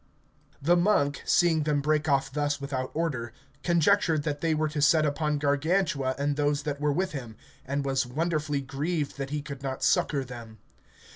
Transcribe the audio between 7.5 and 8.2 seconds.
and was